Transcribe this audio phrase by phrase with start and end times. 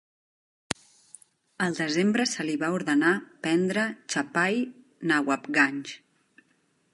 [1.65, 3.11] Al desembre se li va ordenar
[3.45, 3.85] prendre
[4.15, 4.59] Chapai
[5.13, 5.95] Nawabganj.